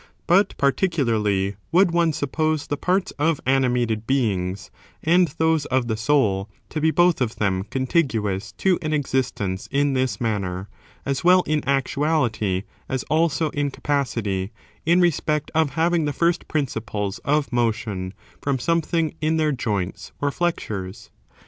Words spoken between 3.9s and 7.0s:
beings, and those of the soul, to be